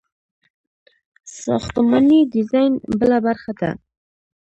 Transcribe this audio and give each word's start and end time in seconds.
ساختماني 1.41 2.19
ډیزاین 2.33 2.71
بله 2.99 3.17
برخه 3.25 3.51
ده. 3.59 3.71